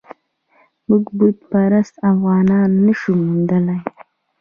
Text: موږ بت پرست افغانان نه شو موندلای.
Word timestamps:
موږ 0.87 1.05
بت 1.17 1.37
پرست 1.49 1.95
افغانان 2.11 2.69
نه 2.85 2.93
شو 2.99 3.11
موندلای. 3.25 3.79